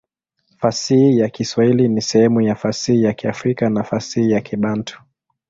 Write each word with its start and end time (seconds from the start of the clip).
Fasihi 0.59 1.19
ya 1.19 1.29
Kiswahili 1.29 1.87
ni 1.87 2.01
sehemu 2.01 2.41
ya 2.41 2.55
fasihi 2.55 3.03
ya 3.03 3.13
Kiafrika 3.13 3.69
na 3.69 3.83
fasihi 3.83 4.31
ya 4.31 4.41
Kibantu. 4.41 5.01